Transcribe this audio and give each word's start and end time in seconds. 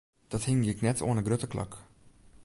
Dat 0.27 0.43
hingje 0.49 0.71
ik 0.75 0.81
net 0.85 1.01
oan 1.05 1.17
'e 1.19 1.23
grutte 1.27 1.47
klok. 1.53 1.73